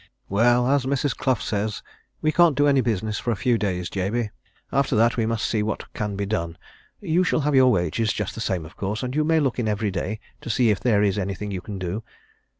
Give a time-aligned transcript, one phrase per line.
[0.29, 1.15] "Well, as Mrs.
[1.15, 1.83] Clough says,
[2.23, 4.31] we can't do any business for a few days, Jabey
[4.71, 6.57] after that we must see what can be done.
[7.01, 9.67] You shall have your wages just the same, of course, and you may look in
[9.67, 12.01] every day to see if there's anything you can do.